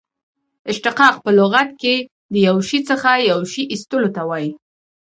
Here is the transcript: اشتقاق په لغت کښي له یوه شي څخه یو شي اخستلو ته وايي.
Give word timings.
اشتقاق 0.71 1.15
په 1.25 1.29
لغت 1.39 1.69
کښي 1.81 1.95
له 2.31 2.37
یوه 2.47 2.63
شي 2.69 2.79
څخه 2.89 3.09
یو 3.31 3.39
شي 3.51 3.61
اخستلو 3.73 4.09
ته 4.15 4.21
وايي. 4.29 4.49